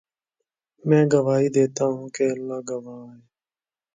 میں 0.83 1.03
گواہی 1.13 1.47
دیتا 1.55 1.85
ہوں 1.93 2.07
کہ 2.15 2.23
اللہ 2.33 2.59
گواہ 2.69 3.03
ہے 3.11 3.19